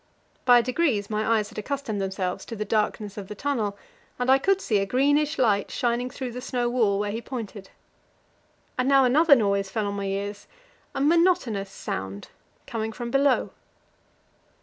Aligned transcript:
By 0.45 0.63
degrees 0.63 1.11
my 1.11 1.37
eyes 1.37 1.49
had 1.49 1.59
accustomed 1.59 2.01
themselves 2.01 2.43
to 2.45 2.55
the 2.55 2.65
darkness 2.65 3.17
of 3.17 3.27
the 3.27 3.35
tunnel, 3.35 3.77
and 4.17 4.31
I 4.31 4.39
could 4.39 4.59
see 4.59 4.79
a 4.79 4.85
greenish 4.87 5.37
light 5.37 5.69
shining 5.69 6.09
through 6.09 6.31
the 6.31 6.41
snow 6.41 6.67
wall 6.71 6.97
where 6.97 7.11
he 7.11 7.21
pointed. 7.21 7.69
And 8.79 8.89
now 8.89 9.05
another 9.05 9.35
noise 9.35 9.69
fell 9.69 9.85
on 9.85 9.93
my 9.93 10.05
ears 10.05 10.47
a 10.95 11.01
monotonous 11.01 11.69
sound 11.69 12.29
coming 12.65 12.91
from 12.91 13.11
below. 13.11 13.51